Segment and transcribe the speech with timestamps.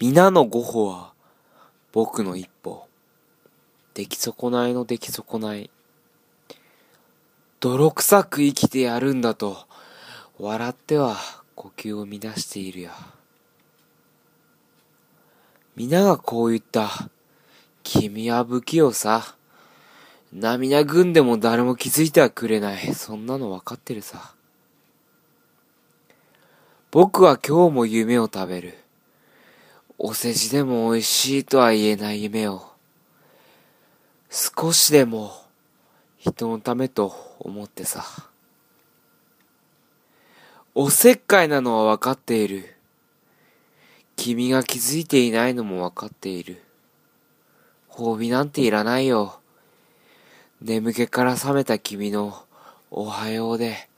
[0.00, 1.12] 皆のご歩は
[1.90, 2.86] 僕の一歩。
[3.94, 5.70] 出来損ないの出来損ない。
[7.58, 9.66] 泥臭く生きてやるんだと、
[10.38, 11.16] 笑っては
[11.56, 12.92] 呼吸を乱しているや。
[15.74, 17.10] 皆がこう言った。
[17.82, 19.34] 君は不器用さ。
[20.32, 22.94] 涙ぐんでも誰も気づいてはくれない。
[22.94, 24.32] そんなのわかってるさ。
[26.92, 28.78] 僕は今日も夢を食べる。
[30.00, 32.62] お世辞でも美味しいとは言えない夢を。
[34.30, 35.32] 少しでも
[36.18, 38.04] 人のためと思ってさ。
[40.72, 42.76] おせっかいなのはわかっている。
[44.14, 46.62] 君が気づいていないのもわかっている。
[47.90, 49.40] 褒美なんていらないよ。
[50.62, 52.44] 眠気から覚めた君の
[52.92, 53.88] おはようで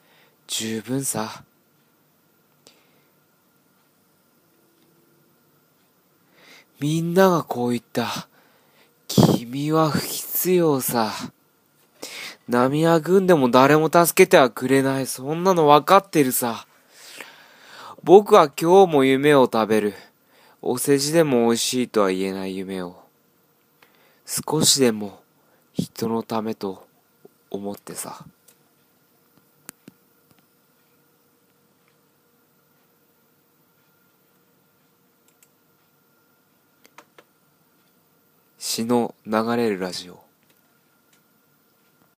[0.46, 1.44] 十分さ。
[6.80, 8.26] みんながこう言った。
[9.06, 11.12] 君は不必要さ。
[12.48, 15.06] 涙ぐんでも誰も助けてはくれない。
[15.06, 16.66] そんなのわかってるさ。
[18.02, 19.94] 僕は今日も夢を食べる。
[20.62, 22.96] お世辞でも美味しいとは言えない夢を。
[24.24, 25.20] 少しでも
[25.74, 26.86] 人のためと
[27.50, 28.24] 思ってさ。
[38.70, 40.29] 詩の流れるラジオ。